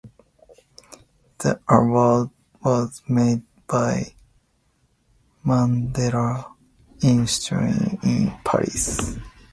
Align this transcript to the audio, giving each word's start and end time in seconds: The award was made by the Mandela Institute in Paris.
The 1.37 1.59
award 1.69 2.31
was 2.65 3.03
made 3.07 3.43
by 3.67 4.15
the 5.43 5.47
Mandela 5.47 6.55
Institute 7.03 8.03
in 8.03 8.31
Paris. 8.43 9.17